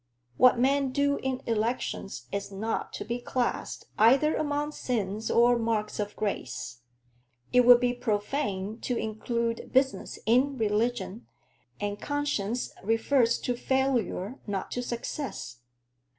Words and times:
What 0.35 0.57
men 0.57 0.91
do 0.91 1.17
in 1.17 1.43
elections 1.45 2.25
is 2.31 2.51
not 2.51 2.91
to 2.93 3.05
be 3.05 3.19
classed 3.21 3.85
either 3.99 4.33
among 4.35 4.71
sins 4.71 5.29
or 5.29 5.59
marks 5.59 5.99
of 5.99 6.15
grace; 6.15 6.81
it 7.53 7.67
would 7.67 7.79
be 7.79 7.93
profane 7.93 8.79
to 8.79 8.97
include 8.97 9.69
business 9.71 10.17
in 10.25 10.57
religion, 10.57 11.27
and 11.79 12.01
conscience 12.01 12.71
refers 12.83 13.37
to 13.41 13.55
failure, 13.55 14.39
not 14.47 14.71
to 14.71 14.81
success. 14.81 15.57